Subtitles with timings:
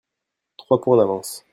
[0.57, 1.45] Trois point d'avance.